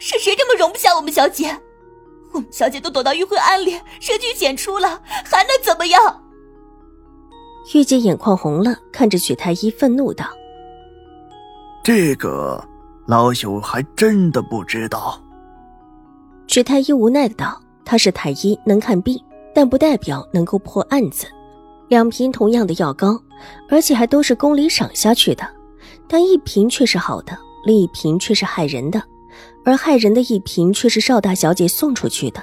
[0.00, 1.58] 是谁这么容不下我们小姐？
[2.32, 6.24] 我们小姐都躲到玉慧庵里，深居简出了，还能怎么样？
[7.74, 10.26] 玉姐眼眶红了，看着许太医，愤怒道
[11.82, 12.62] ：“这个
[13.06, 15.20] 老朽还真的不知道。”
[16.46, 19.22] 许太医无奈的道：“他是太医，能看病，
[19.54, 21.26] 但不代表能够破案子。
[21.88, 23.20] 两瓶同样的药膏。”
[23.70, 25.48] 而且还都是宫里赏下去的，
[26.08, 29.00] 但一瓶却是好的，另一瓶却是害人的，
[29.64, 32.42] 而害人的一瓶却是邵大小姐送出去的。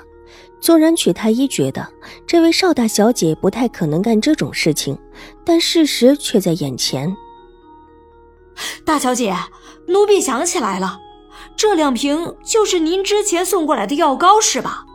[0.62, 1.88] 纵然曲太医觉得
[2.26, 4.98] 这位邵大小姐不太可能干这种事情，
[5.46, 7.16] 但事实却在眼前。
[8.84, 9.36] 大小姐，
[9.88, 11.00] 奴婢想起来了，
[11.56, 14.86] 这两瓶就是您之前送过来的药膏是吧？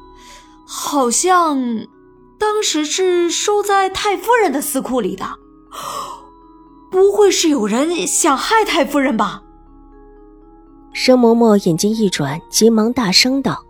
[0.66, 1.86] 好像
[2.38, 5.38] 当时是收在太夫人的私库里的。
[6.90, 9.42] 不会是有人想害太夫人吧？
[10.92, 13.64] 申嬷嬷眼睛一转，急忙大声道：“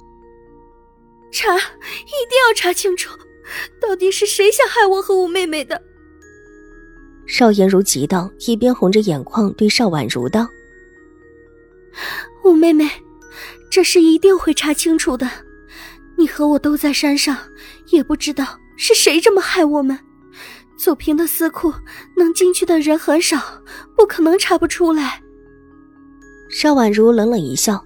[1.30, 3.16] 查，一定要查清楚，
[3.80, 5.80] 到底是谁想害我和五妹妹的？”
[7.26, 10.48] 邵颜如急道，一边红着眼眶对邵婉如道
[12.42, 12.90] ：“五妹妹，
[13.70, 15.30] 这事一定会查清楚的。
[16.18, 17.36] 你和我都在山上，
[17.88, 19.98] 也不知道是谁这么害我们。”
[20.76, 21.72] 祖平的私库
[22.16, 23.62] 能进去的人很少，
[23.94, 25.22] 不可能查不出来。
[26.50, 27.82] 邵婉如冷冷一笑，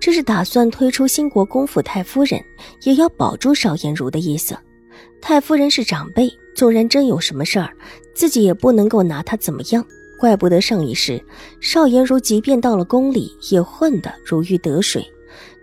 [0.00, 2.42] 这是打算推出新国公府太夫人，
[2.82, 4.56] 也要保住邵颜如的意思。
[5.20, 7.72] 太夫人是长辈，纵然真有什么事儿，
[8.14, 9.84] 自己也不能够拿她怎么样。
[10.18, 11.24] 怪不得上一世
[11.60, 15.06] 邵颜如即便到了宫里，也混得如鱼得水，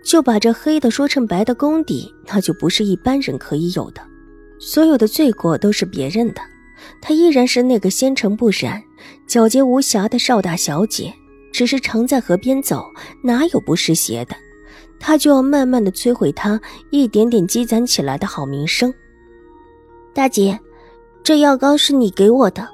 [0.02, 4.00] 就把这黑的说成白的功底，那就不是一般人可以有的。
[4.58, 6.40] 所有的罪过都是别人的。
[7.02, 8.82] 她依然是那个纤尘不染、
[9.28, 11.12] 皎洁无瑕的邵大小姐，
[11.56, 12.84] 只是常在河边走，
[13.22, 14.36] 哪有不湿鞋的？
[15.00, 18.92] 她就要慢慢的摧毁她一点点积攒起来的好名声。
[20.12, 20.60] 大姐，
[21.24, 22.68] 这药膏是你给我的，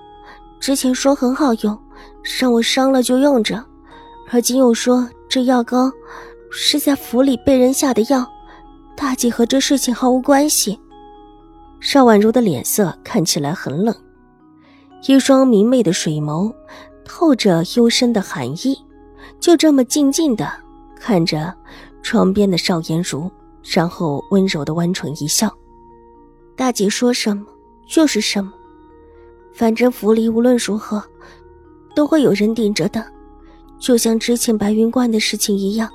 [0.58, 1.78] 之前说很好用，
[2.40, 3.64] 让我伤了就用着，
[4.32, 5.88] 而今又说这药膏
[6.50, 8.28] 是在府里被人下的药，
[8.96, 10.76] 大姐和这事情毫无关系。
[11.78, 13.94] 邵婉如的脸色看起来很冷，
[15.06, 16.52] 一双明媚的水眸
[17.04, 18.78] 透着幽深的寒意，
[19.40, 20.50] 就这么静静的
[20.98, 21.54] 看着
[22.02, 23.30] 床边的邵颜如，
[23.62, 25.52] 然后温柔的弯唇一笑
[26.56, 27.44] ：“大姐说什么
[27.86, 28.52] 就是什么，
[29.52, 31.02] 反正府里无论如何
[31.94, 33.04] 都会有人顶着的，
[33.78, 35.88] 就像之前白云观的事情一样。”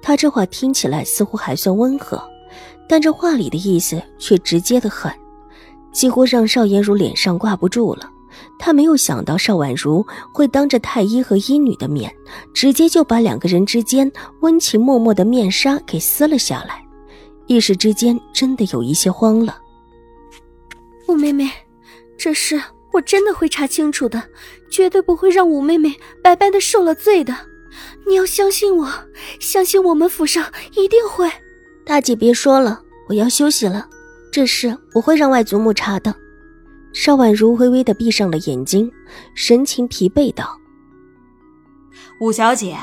[0.00, 2.22] 他这话听起来似乎还算温和。
[2.86, 5.10] 但这话里的意思却直接的很，
[5.90, 8.10] 几乎让邵颜如脸上挂不住了。
[8.58, 12.14] 他没有想到邵婉如会当着太医和医女的面，
[12.52, 16.84] 直接就把两个人之间温情脉脉的面纱给撕了下来，
[17.46, 19.58] 一时之间真的有一些慌了。
[21.08, 21.50] 五妹妹，
[22.16, 22.60] 这事
[22.92, 24.22] 我真的会查清楚的，
[24.70, 27.34] 绝对不会让五妹妹白白的受了罪的。
[28.06, 28.88] 你要相信我，
[29.40, 31.30] 相信我们府上一定会。
[31.84, 33.88] 大姐，别说了，我要休息了。
[34.32, 36.14] 这事我会让外祖母查的。
[36.94, 38.90] 邵婉如微微的闭上了眼睛，
[39.34, 40.58] 神情疲惫道
[42.20, 42.78] ：“五小姐，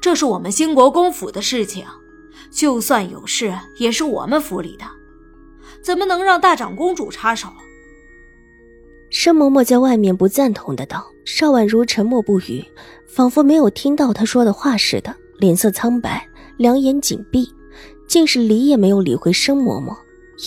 [0.00, 1.86] 这是我们兴国公府的事情，
[2.50, 4.84] 就算有事，也是我们府里的，
[5.80, 7.48] 怎么能让大长公主插手？”
[9.10, 11.06] 申嬷嬷在外面不赞同的道。
[11.24, 12.64] 邵婉如沉默不语，
[13.06, 17.48] 仿佛没有听到她说的话似的，脸色苍白，两眼紧闭。
[18.08, 19.96] 竟是理也没有理会申嬷嬷，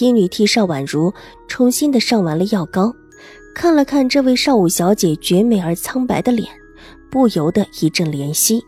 [0.01, 1.13] 医女替邵婉如
[1.48, 2.94] 重新的上完了药膏，
[3.56, 6.48] 看了看这位邵武小姐绝美而苍白的脸，
[7.10, 8.62] 不由得一阵怜惜。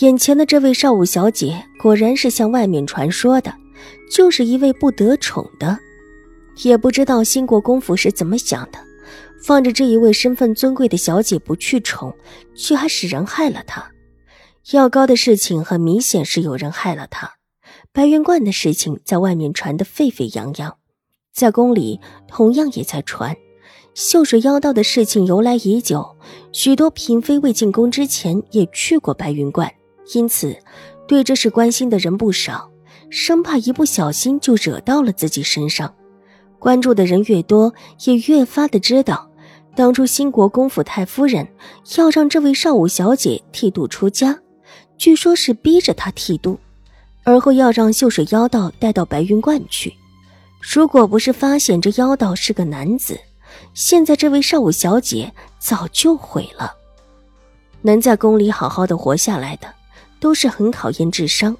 [0.00, 3.54] 眼前的这位邵武小姐果然是像外面传说的，
[4.12, 5.78] 就是一位不得宠的。
[6.64, 8.78] 也不知道兴国公府是怎么想的，
[9.40, 12.12] 放着这一位身份尊贵的小姐不去宠，
[12.56, 13.88] 却还使人害了她。
[14.72, 17.34] 药膏的事情很明显是有人害了她。
[17.92, 20.76] 白云观的事情在外面传得沸沸扬扬，
[21.32, 23.36] 在宫里同样也在传。
[23.98, 26.08] 秀水妖道的事情由来已久，
[26.52, 29.68] 许多嫔妃未进宫之前也去过白云观，
[30.14, 30.56] 因此
[31.08, 32.70] 对这事关心的人不少，
[33.10, 35.92] 生怕一不小心就惹到了自己身上。
[36.60, 37.74] 关注的人越多，
[38.04, 39.28] 也越发的知道，
[39.74, 41.48] 当初兴国公府太夫人
[41.96, 44.38] 要让这位少武小姐剃度出家，
[44.96, 46.56] 据说是逼着她剃度，
[47.24, 49.92] 而后要让秀水妖道带到白云观去。
[50.60, 53.18] 如果不是发现这妖道是个男子，
[53.74, 56.74] 现在这位少武小姐早就毁了。
[57.82, 59.72] 能在宫里好好的活下来的，
[60.18, 61.56] 都是很考验智商。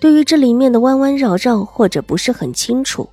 [0.00, 3.08] 对于这里面的弯弯绕绕，或者不是很清楚。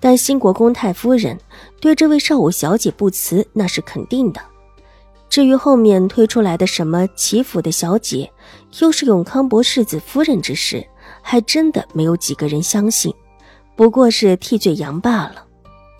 [0.00, 1.38] 但新国公太夫人
[1.80, 4.40] 对这位少武小姐不辞，那是肯定的。
[5.28, 8.30] 至于后面推出来的什么齐府的小姐，
[8.80, 10.84] 又是永康伯世子夫人之事，
[11.22, 13.14] 还真的没有几个人相信，
[13.76, 15.44] 不过是替罪羊罢了。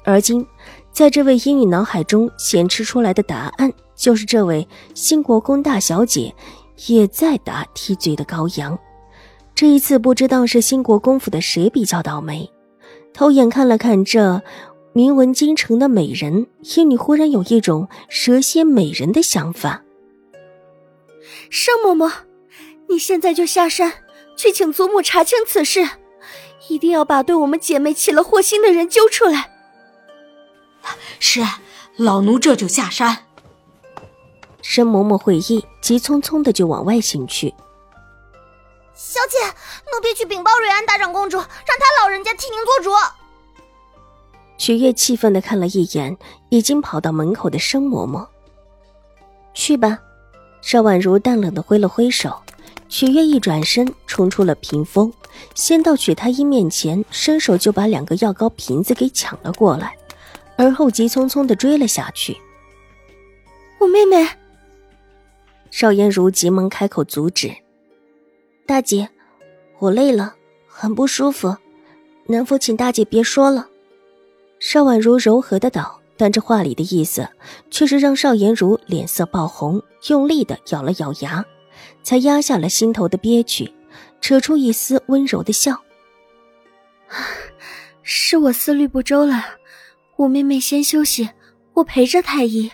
[0.04, 0.44] 而今，
[0.92, 6.34] 在这位英语脑海中显示出来的答案，就是这位新国公大小姐
[6.86, 8.78] 也在打替罪的羔羊。
[9.54, 12.50] 这一次，不知道是新国公府的谁比较倒霉。
[13.12, 14.42] 偷眼看了看这
[14.92, 19.82] 名闻京城的美人，心里忽然有一种蛇蝎美人的想法。
[21.50, 22.10] 盛嬷嬷，
[22.88, 23.92] 你现在就下山
[24.36, 25.86] 去请祖母查清此事，
[26.68, 29.59] 一定要把对我们姐妹起了祸心的人揪出来。
[31.18, 31.42] 是，
[31.96, 33.24] 老奴这就下山。
[34.62, 37.54] 申嬷嬷会意，急匆匆的就往外行去。
[38.94, 39.38] 小姐，
[39.90, 42.90] 奴婢去禀报瑞安大长公主，让她老人家替您做主。
[44.58, 46.16] 曲月气愤的看了一眼
[46.50, 48.26] 已经跑到门口的申嬷嬷，
[49.54, 49.98] 去吧。
[50.60, 52.38] 邵婉如淡冷的挥了挥手，
[52.86, 55.10] 曲月一转身冲出了屏风，
[55.54, 59.96] 先到曲太医面前，伸手就把两个药膏瓶子给抢了过来，
[60.60, 62.36] 而后急匆匆的追了下去。
[63.78, 64.28] 我妹妹，
[65.70, 67.50] 邵颜如急忙开口阻止。
[68.66, 69.08] 大姐，
[69.78, 70.34] 我累了，
[70.66, 71.56] 很不舒服，
[72.26, 73.68] 能否请大姐别说了？
[74.58, 77.26] 邵婉如柔和的道，但这话里的意思
[77.70, 81.42] 却是让邵颜如脸色爆红，用力的咬了咬牙，
[82.02, 83.72] 才压下了心头的憋屈，
[84.20, 85.80] 扯出一丝温柔的笑。
[88.02, 89.42] 是我思虑不周了，
[90.20, 91.30] 我妹妹先休息，
[91.72, 92.70] 我陪着太医。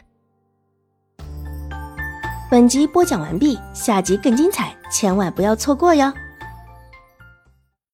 [2.50, 6.12] 本集播讲完毕，下集更精彩，千万不要错过哟。